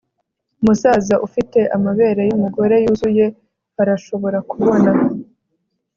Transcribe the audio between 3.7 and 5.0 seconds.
arashobora kubona